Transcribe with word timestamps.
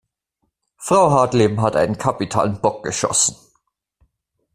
Frau 0.77 1.11
Hartleben 1.11 1.61
hat 1.61 1.75
einen 1.75 1.95
kapitalen 1.99 2.59
Bock 2.59 2.83
geschossen. 2.83 3.35